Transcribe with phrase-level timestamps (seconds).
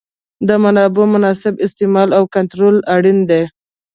[0.47, 3.41] د منابعو مناسب استعمال او کنټرولول اړین دي.